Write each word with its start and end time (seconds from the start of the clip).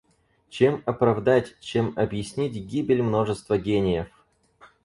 Чем 0.49 0.81
оправдать, 0.87 1.55
чем 1.59 1.93
объяснить 1.95 2.55
гибель 2.55 3.03
множества 3.03 3.59
гениев? 3.59 4.09